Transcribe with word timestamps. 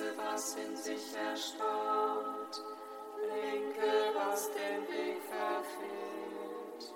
Rechte, 0.00 0.16
was 0.16 0.54
in 0.54 0.76
sich 0.76 1.16
erstaunt, 1.16 2.62
linke, 3.20 4.14
was 4.14 4.50
den 4.52 4.88
Weg 4.88 5.20
verfehlt. 5.22 6.94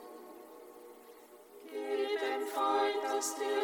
Gib 1.65 2.21
dem 2.21 2.47
Volk 2.47 3.03
das 3.03 3.35
Dir 3.35 3.64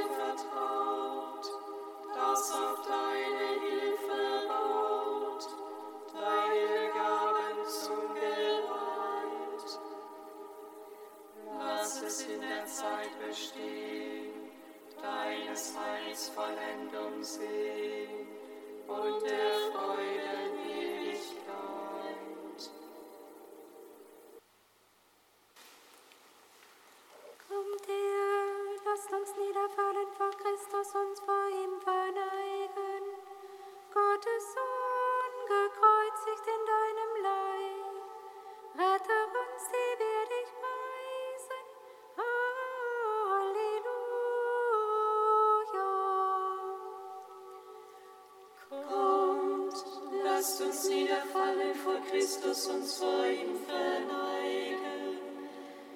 Lasst 50.50 50.62
uns 50.62 50.88
niederfallen 50.88 51.76
vor 51.76 52.00
Christus 52.10 52.66
und 52.66 52.84
vor 52.84 53.24
ihm 53.24 53.54
verneigen. 53.68 55.20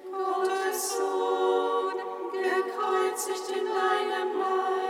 Gottes 0.09 0.95
Sohn, 0.95 1.97
gekreuzigt 2.31 3.49
in 3.49 3.65
deinem 3.65 4.39
Leib. 4.39 4.84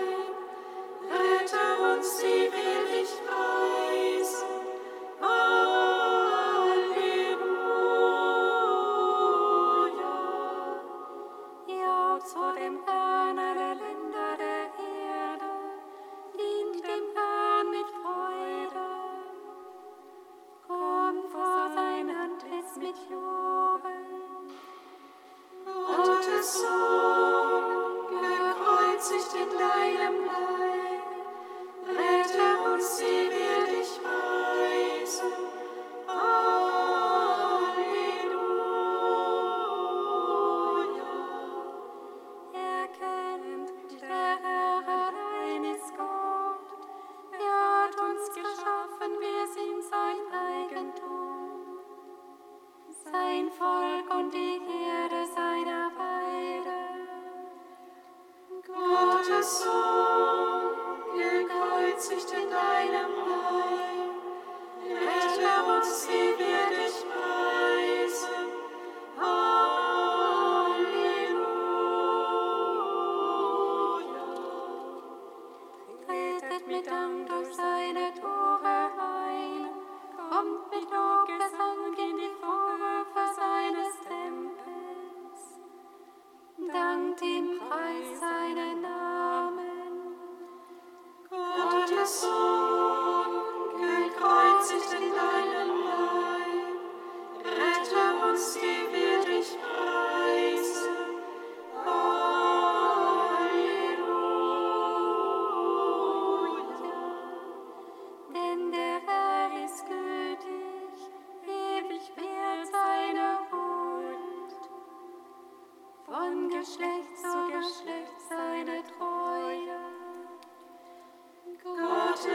soul. 59.46 59.85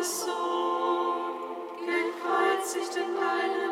Sohn, 0.02 1.34
gekreuzigt 1.78 2.96
in 2.96 3.14
deinem 3.16 3.69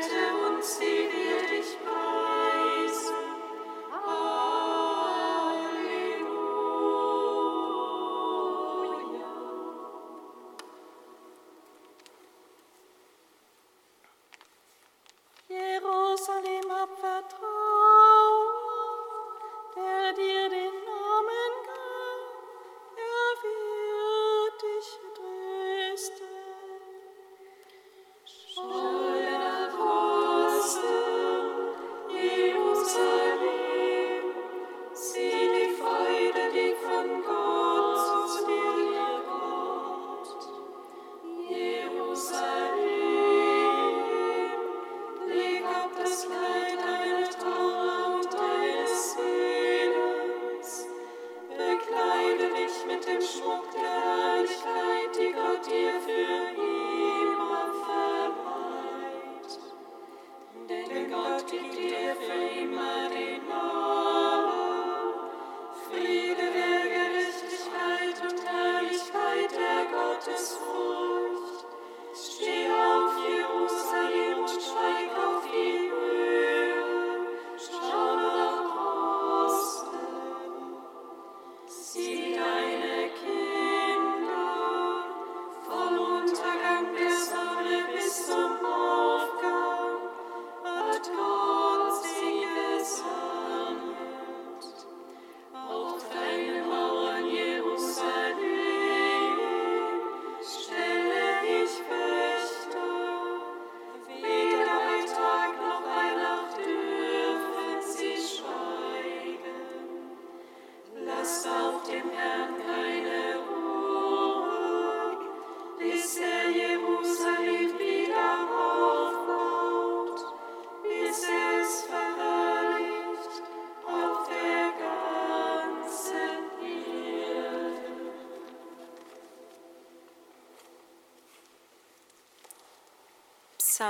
Rette 0.00 0.32
uns, 0.46 0.80
wie 0.80 1.10
wir 1.12 1.46
dich 1.46 1.76
brauchen. 1.84 2.29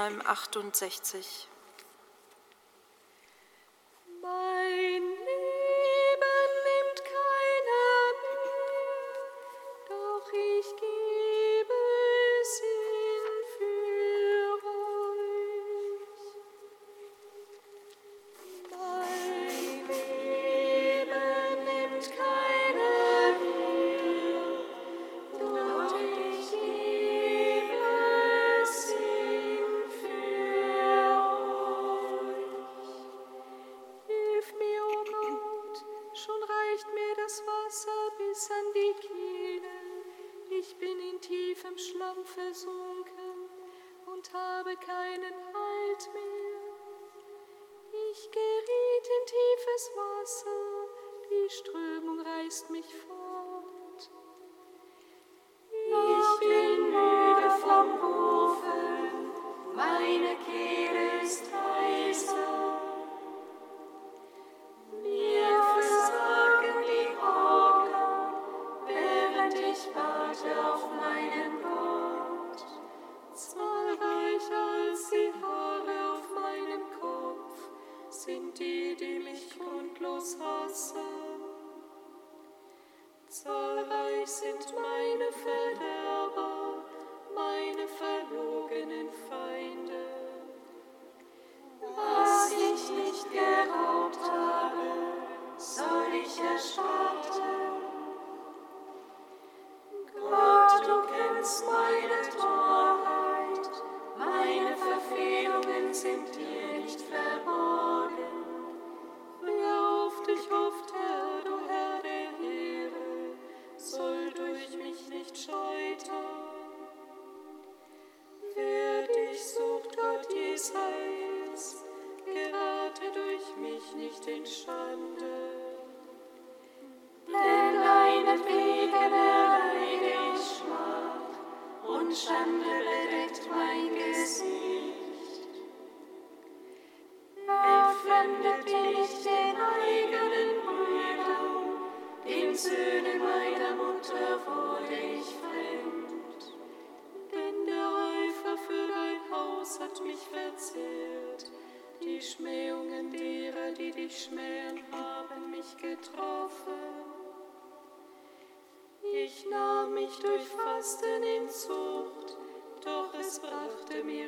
Psalm 0.01 0.23
68. 0.73 1.60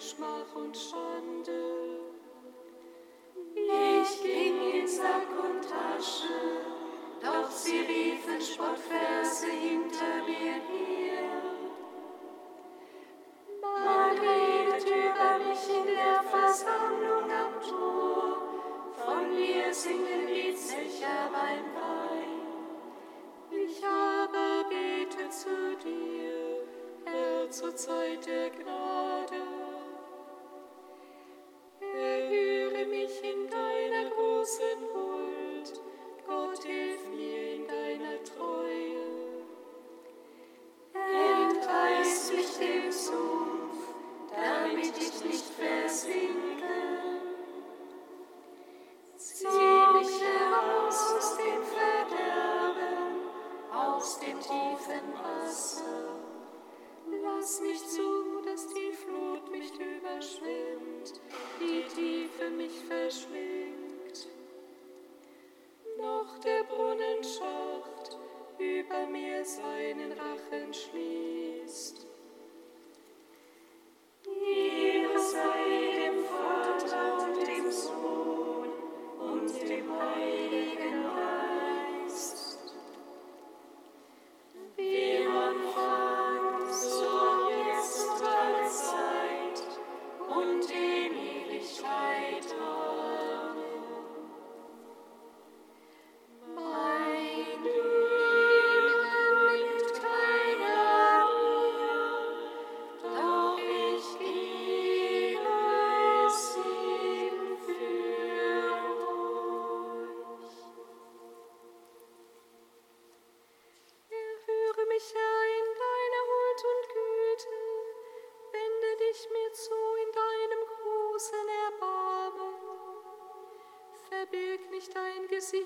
brachte 0.02 0.20
mir 0.20 0.26
Schmach 0.26 0.56
und 0.56 0.76
Schande. 0.76 1.71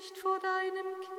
Gesicht 0.07 0.21
vor 0.21 0.39
deinem 0.39 0.93
Knecht, 1.01 1.16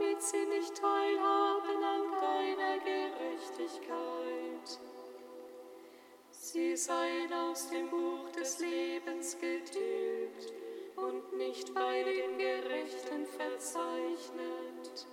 damit 0.00 0.22
sie 0.22 0.46
nicht 0.46 0.74
teilhaben 0.74 1.84
an 1.84 2.10
deiner 2.20 2.78
Gerechtigkeit. 2.78 4.80
Sie 6.30 6.76
seien 6.76 7.32
aus 7.32 7.68
dem 7.68 7.88
Buch 7.90 8.30
des 8.30 8.60
Lebens 8.60 9.36
getilgt 9.38 10.52
und 10.96 11.36
nicht 11.36 11.74
bei 11.74 12.02
den 12.02 12.38
Gerechten 12.38 13.26
verzeichnet. 13.26 15.06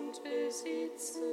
und 0.00 0.22
besitzen. 0.24 1.29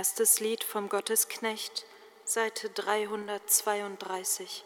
Erstes 0.00 0.40
Lied 0.40 0.64
vom 0.64 0.88
Gottesknecht, 0.88 1.84
Seite 2.24 2.70
332. 2.70 4.64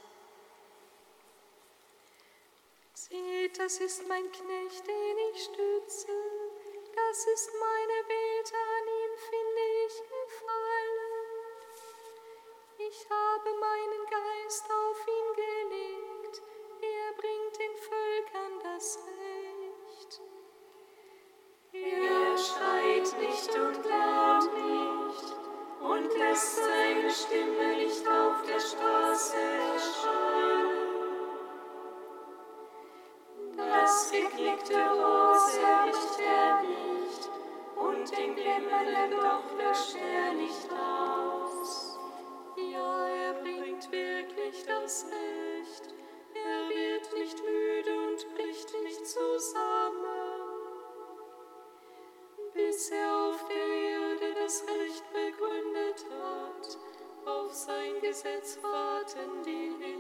Seht, 2.92 3.58
das 3.58 3.78
ist 3.78 4.06
mein 4.06 4.30
Knecht, 4.30 4.86
den 4.86 5.18
ich 5.32 5.42
stütze, 5.42 6.06
das 6.94 7.26
ist 7.34 7.50
mein 7.58 7.73
das 54.54 54.62
Recht 54.68 55.04
begründet 55.12 56.06
hat, 56.22 56.78
auf 57.26 57.52
sein 57.52 58.00
Gesetz 58.00 58.58
warten 58.62 59.42
die 59.44 59.72
Leben. 59.82 59.93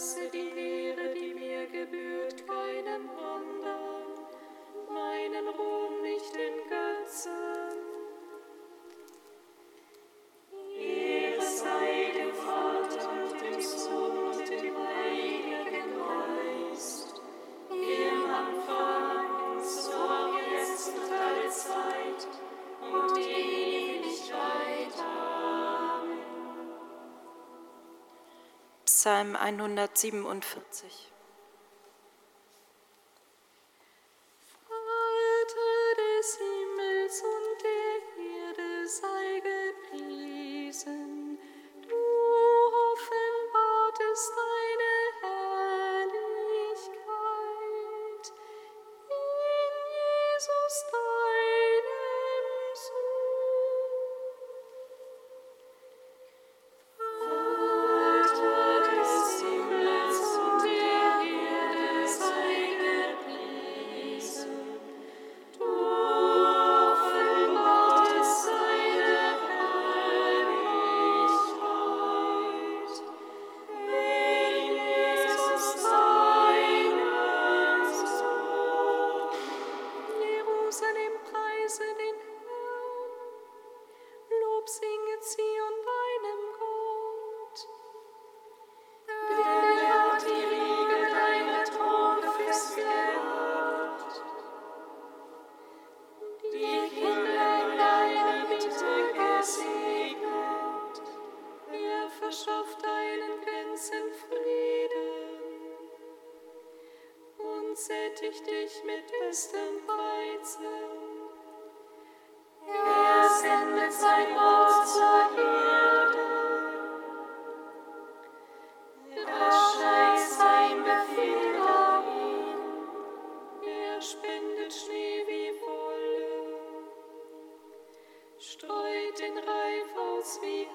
blessed 0.00 0.39
Psalm 29.00 29.34
147. 29.34 31.19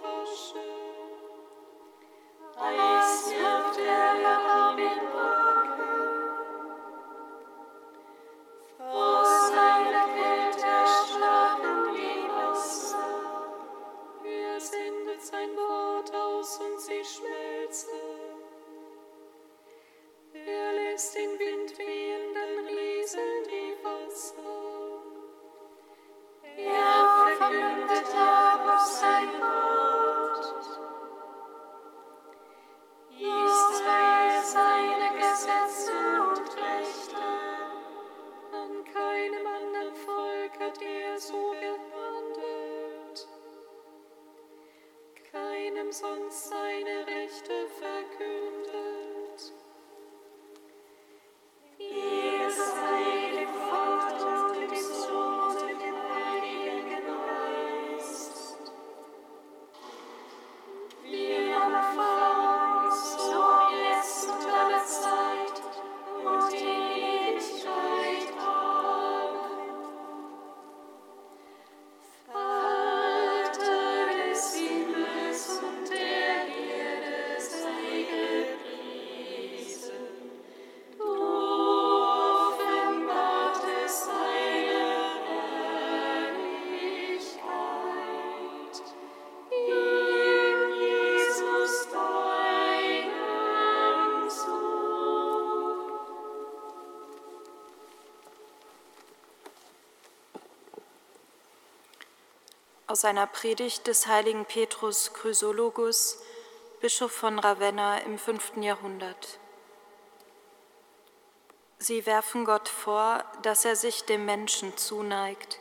aus 0.04 0.54
einer 103.03 103.27
Predigt 103.27 103.88
des 103.88 104.08
heiligen 104.08 104.45
Petrus 104.45 105.13
Chrysologus, 105.13 106.19
Bischof 106.79 107.12
von 107.12 107.39
Ravenna 107.39 107.97
im 107.99 108.17
fünften 108.17 108.63
Jahrhundert. 108.63 109.39
Sie 111.79 112.05
werfen 112.05 112.45
Gott 112.45 112.69
vor, 112.69 113.23
dass 113.41 113.65
er 113.65 113.75
sich 113.75 114.05
dem 114.05 114.25
Menschen 114.25 114.77
zuneigt, 114.77 115.60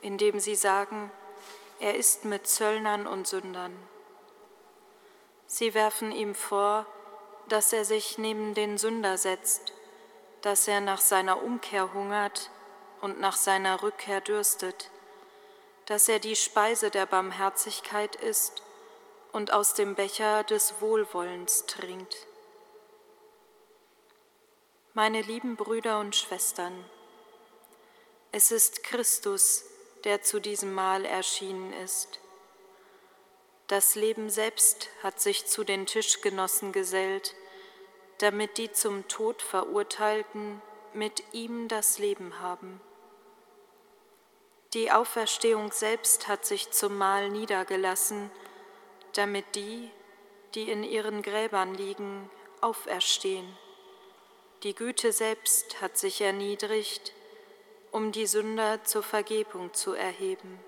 indem 0.00 0.40
sie 0.40 0.56
sagen, 0.56 1.12
er 1.78 1.94
ist 1.94 2.24
mit 2.24 2.46
Zöllnern 2.46 3.06
und 3.06 3.28
Sündern. 3.28 3.76
Sie 5.46 5.74
werfen 5.74 6.10
ihm 6.10 6.34
vor, 6.34 6.86
dass 7.48 7.72
er 7.72 7.84
sich 7.84 8.18
neben 8.18 8.54
den 8.54 8.78
Sünder 8.78 9.18
setzt, 9.18 9.72
dass 10.40 10.66
er 10.66 10.80
nach 10.80 11.00
seiner 11.00 11.42
Umkehr 11.42 11.92
hungert 11.92 12.50
und 13.02 13.20
nach 13.20 13.36
seiner 13.36 13.82
Rückkehr 13.82 14.20
dürstet 14.20 14.90
dass 15.92 16.08
er 16.08 16.20
die 16.20 16.36
Speise 16.36 16.90
der 16.90 17.04
Barmherzigkeit 17.04 18.16
ist 18.16 18.62
und 19.30 19.52
aus 19.52 19.74
dem 19.74 19.94
Becher 19.94 20.42
des 20.42 20.80
Wohlwollens 20.80 21.66
trinkt. 21.66 22.16
Meine 24.94 25.20
lieben 25.20 25.54
Brüder 25.54 26.00
und 26.00 26.16
Schwestern, 26.16 26.72
es 28.30 28.50
ist 28.52 28.84
Christus, 28.84 29.66
der 30.04 30.22
zu 30.22 30.40
diesem 30.40 30.72
Mahl 30.72 31.04
erschienen 31.04 31.74
ist. 31.74 32.20
Das 33.66 33.94
Leben 33.94 34.30
selbst 34.30 34.88
hat 35.02 35.20
sich 35.20 35.44
zu 35.44 35.62
den 35.62 35.84
Tischgenossen 35.84 36.72
gesellt, 36.72 37.34
damit 38.16 38.56
die 38.56 38.72
zum 38.72 39.08
Tod 39.08 39.42
verurteilten 39.42 40.62
mit 40.94 41.22
ihm 41.34 41.68
das 41.68 41.98
Leben 41.98 42.40
haben. 42.40 42.80
Die 44.74 44.90
Auferstehung 44.90 45.70
selbst 45.70 46.28
hat 46.28 46.46
sich 46.46 46.70
zum 46.70 46.96
Mahl 46.96 47.28
niedergelassen, 47.28 48.30
damit 49.12 49.44
die, 49.54 49.90
die 50.54 50.70
in 50.70 50.82
ihren 50.82 51.20
Gräbern 51.20 51.74
liegen, 51.74 52.30
auferstehen. 52.62 53.46
Die 54.62 54.74
Güte 54.74 55.12
selbst 55.12 55.82
hat 55.82 55.98
sich 55.98 56.22
erniedrigt, 56.22 57.12
um 57.90 58.12
die 58.12 58.26
Sünder 58.26 58.82
zur 58.84 59.02
Vergebung 59.02 59.74
zu 59.74 59.92
erheben. 59.92 60.58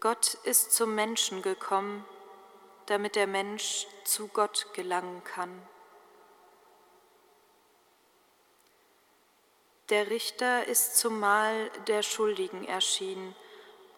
Gott 0.00 0.34
ist 0.44 0.72
zum 0.72 0.94
Menschen 0.94 1.40
gekommen, 1.40 2.04
damit 2.84 3.16
der 3.16 3.26
Mensch 3.26 3.86
zu 4.04 4.28
Gott 4.28 4.66
gelangen 4.74 5.24
kann. 5.24 5.62
Der 9.90 10.10
Richter 10.10 10.66
ist 10.66 10.98
zumal 10.98 11.70
der 11.86 12.02
Schuldigen 12.02 12.66
erschienen, 12.68 13.34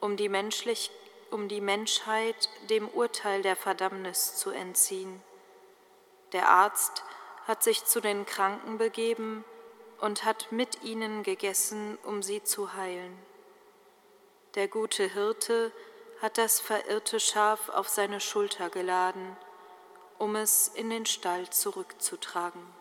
um 0.00 0.16
die, 0.16 0.28
menschlich, 0.28 0.92
um 1.32 1.48
die 1.48 1.60
Menschheit 1.60 2.48
dem 2.68 2.88
Urteil 2.88 3.42
der 3.42 3.56
Verdammnis 3.56 4.36
zu 4.36 4.50
entziehen. 4.50 5.20
Der 6.32 6.48
Arzt 6.48 7.02
hat 7.48 7.64
sich 7.64 7.84
zu 7.86 8.00
den 8.00 8.24
Kranken 8.24 8.78
begeben 8.78 9.44
und 10.00 10.24
hat 10.24 10.52
mit 10.52 10.84
ihnen 10.84 11.24
gegessen, 11.24 11.98
um 12.04 12.22
sie 12.22 12.44
zu 12.44 12.74
heilen. 12.74 13.18
Der 14.54 14.68
gute 14.68 15.12
Hirte 15.12 15.72
hat 16.22 16.38
das 16.38 16.60
verirrte 16.60 17.18
Schaf 17.18 17.68
auf 17.68 17.88
seine 17.88 18.20
Schulter 18.20 18.70
geladen, 18.70 19.36
um 20.18 20.36
es 20.36 20.68
in 20.68 20.88
den 20.88 21.06
Stall 21.06 21.50
zurückzutragen. 21.50 22.79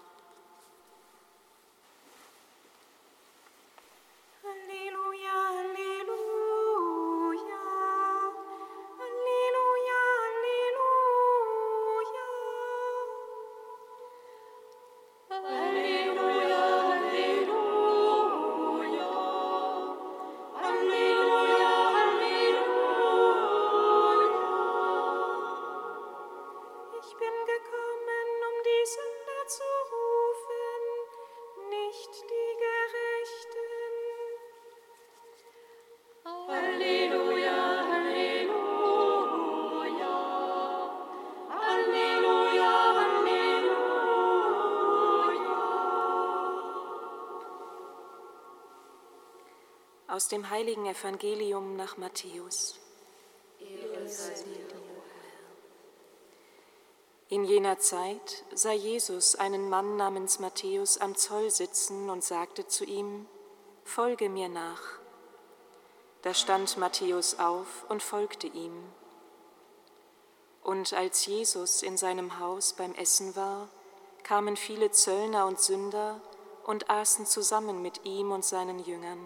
Aus 50.10 50.28
dem 50.28 50.50
heiligen 50.50 50.88
Evangelium 50.88 51.76
nach 51.76 51.98
Matthäus. 51.98 52.80
In 57.28 57.43
jener 57.43 57.78
Zeit 57.78 58.43
sah 58.52 58.72
Jesus 58.72 59.36
einen 59.36 59.69
Mann 59.69 59.98
namens 59.98 60.39
Matthäus 60.39 60.98
am 60.98 61.15
Zoll 61.15 61.52
sitzen 61.52 62.10
und 62.10 62.24
sagte 62.24 62.65
zu 62.65 62.86
ihm, 62.86 63.28
Folge 63.84 64.30
mir 64.30 64.50
nach. 64.50 64.82
Da 66.24 66.34
stand 66.34 66.78
Matthäus 66.78 67.38
auf 67.38 67.86
und 67.88 68.02
folgte 68.02 68.48
ihm. 68.48 68.74
Und 70.63 70.91
als 70.93 71.28
Jesus 71.28 71.84
in 71.84 71.98
seinem 71.98 72.39
Haus 72.39 72.74
beim 72.74 72.95
Essen 72.95 73.36
war, 73.36 73.69
kamen 74.24 74.58
viele 74.58 74.89
Zöllner 74.89 75.45
und 75.45 75.60
Sünder 75.60 76.19
und 76.65 76.89
aßen 76.89 77.28
zusammen 77.28 77.84
mit 77.84 78.06
ihm 78.06 78.32
und 78.32 78.43
seinen 78.43 78.80
Jüngern. 78.80 79.19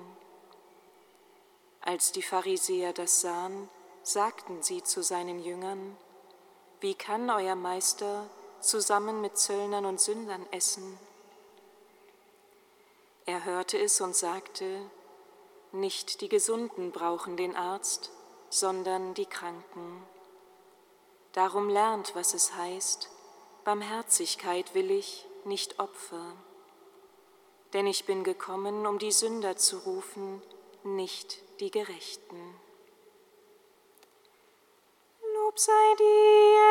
Als 1.86 2.14
die 2.14 2.22
Pharisäer 2.22 2.94
das 2.94 3.20
sahen, 3.20 3.70
sagten 4.04 4.64
sie 4.64 4.84
zu 4.84 5.04
seinen 5.04 5.44
Jüngern, 5.44 5.98
wie 6.80 6.96
kann 6.96 7.30
euer 7.30 7.56
Meister 7.56 8.30
zusammen 8.62 9.20
mit 9.20 9.38
Zöllnern 9.38 9.86
und 9.86 10.00
Sündern 10.00 10.46
essen? 10.52 10.98
Er 13.26 13.44
hörte 13.44 13.78
es 13.78 14.00
und 14.00 14.16
sagte, 14.16 14.80
nicht 15.74 16.22
die 16.22 16.30
Gesunden 16.30 16.92
brauchen 16.92 17.36
den 17.36 17.54
Arzt, 17.54 18.12
sondern 18.50 19.14
die 19.14 19.26
Kranken. 19.26 20.04
Darum 21.34 21.68
lernt, 21.68 22.16
was 22.16 22.34
es 22.34 22.56
heißt, 22.56 23.10
Barmherzigkeit 23.66 24.74
will 24.74 24.90
ich, 24.90 25.26
nicht 25.44 25.80
Opfer. 25.80 26.32
Denn 27.74 27.88
ich 27.88 28.06
bin 28.06 28.24
gekommen, 28.24 28.88
um 28.88 29.00
die 29.00 29.12
Sünder 29.12 29.58
zu 29.58 29.80
rufen, 29.80 30.42
nicht 30.84 31.43
die 31.60 31.72
Gerechten. 31.72 32.56
Lob 35.34 35.60
sei 35.60 35.96
dir 35.98 36.63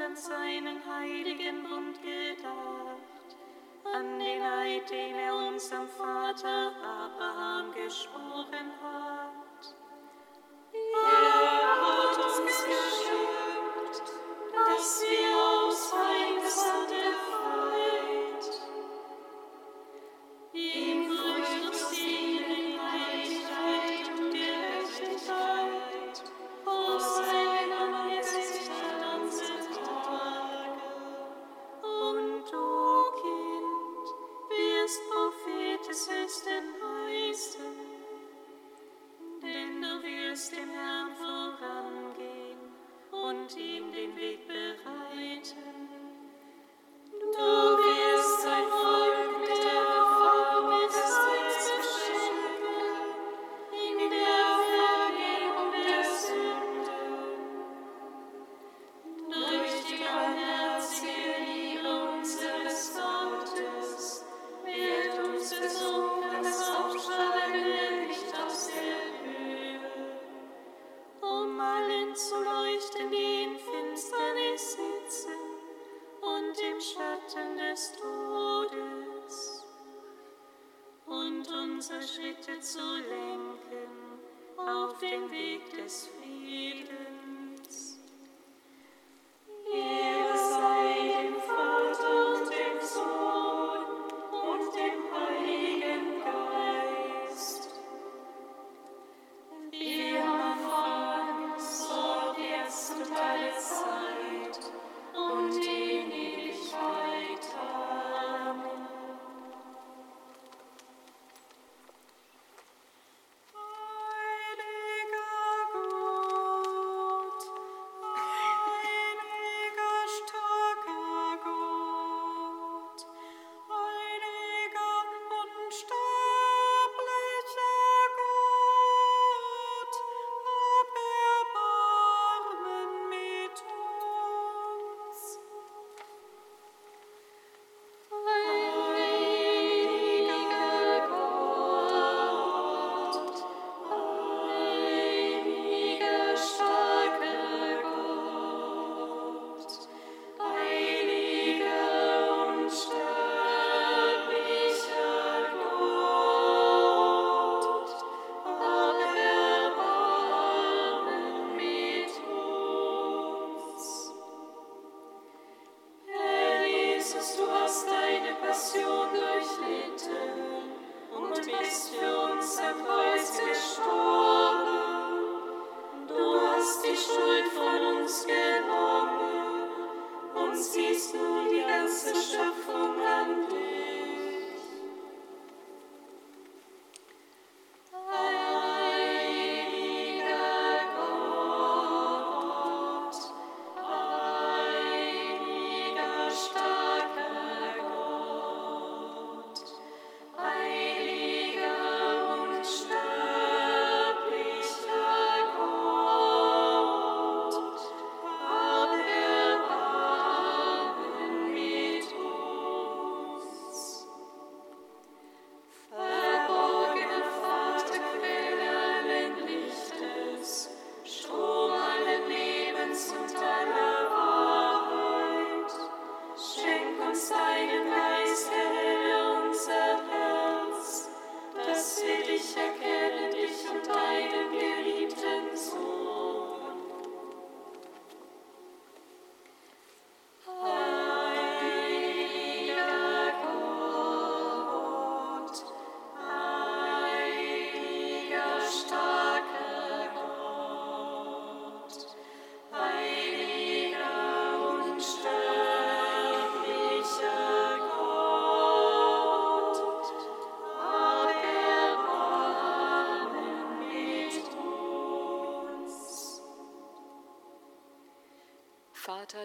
an 0.00 0.16
seinen 0.16 0.80
heiligen 0.86 1.62
Bund 1.62 2.00
gedacht, 2.02 3.36
an 3.84 4.18
den 4.18 4.42
Eid, 4.42 4.90
den 4.90 5.14
er 5.14 5.34
unserem 5.48 5.88
Vater 5.88 6.72
Abraham 6.82 7.72
geschworen 7.72 8.72
hat. 8.79 8.79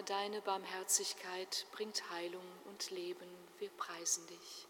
deine 0.06 0.40
Barmherzigkeit 0.40 1.66
bringt 1.72 2.10
Heilung 2.10 2.44
und 2.66 2.90
Leben. 2.90 3.28
Wir 3.58 3.70
preisen 3.70 4.26
dich. 4.28 4.66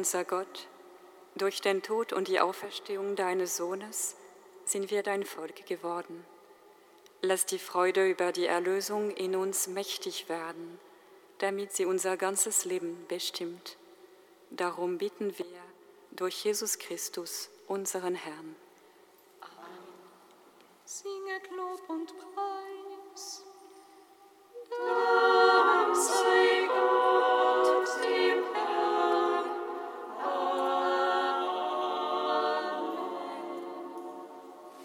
unser 0.00 0.24
Gott, 0.24 0.66
durch 1.34 1.60
den 1.60 1.82
Tod 1.82 2.14
und 2.14 2.26
die 2.26 2.40
Auferstehung 2.40 3.16
deines 3.16 3.58
Sohnes 3.58 4.16
sind 4.64 4.90
wir 4.90 5.02
dein 5.02 5.24
Volk 5.26 5.66
geworden. 5.66 6.24
Lass 7.20 7.44
die 7.44 7.58
Freude 7.58 8.08
über 8.08 8.32
die 8.32 8.46
Erlösung 8.46 9.10
in 9.10 9.36
uns 9.36 9.66
mächtig 9.66 10.30
werden, 10.30 10.80
damit 11.36 11.74
sie 11.74 11.84
unser 11.84 12.16
ganzes 12.16 12.64
Leben 12.64 13.04
bestimmt. 13.08 13.76
Darum 14.48 14.96
bitten 14.96 15.38
wir 15.38 15.60
durch 16.12 16.44
Jesus 16.46 16.78
Christus, 16.78 17.50
unseren 17.68 18.14
Herrn. 18.14 18.56